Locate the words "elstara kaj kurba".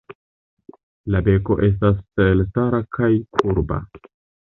2.27-3.83